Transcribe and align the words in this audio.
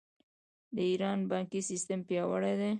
د 0.75 0.77
ایران 0.91 1.19
بانکي 1.29 1.61
سیستم 1.69 1.99
پیاوړی 2.07 2.53
دی. 2.59 2.69